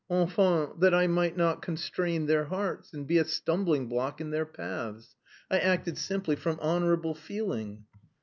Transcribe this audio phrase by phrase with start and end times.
[0.09, 4.47] enfin, that I might not constrain their hearts, and be a stumbling block in their
[4.47, 5.15] paths.
[5.51, 7.83] I acted simply from honourable feeling."